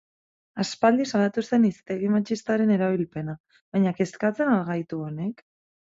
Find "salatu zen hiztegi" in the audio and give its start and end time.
1.09-2.09